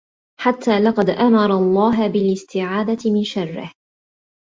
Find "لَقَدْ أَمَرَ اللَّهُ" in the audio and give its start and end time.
0.79-2.07